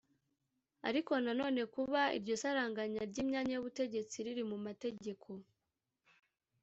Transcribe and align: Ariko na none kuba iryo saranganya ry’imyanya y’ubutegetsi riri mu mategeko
Ariko 0.87 1.13
na 1.23 1.31
none 1.41 1.61
kuba 1.73 2.01
iryo 2.17 2.35
saranganya 2.41 3.01
ry’imyanya 3.09 3.53
y’ubutegetsi 3.55 4.15
riri 4.25 4.43
mu 4.51 4.57
mategeko 4.65 5.27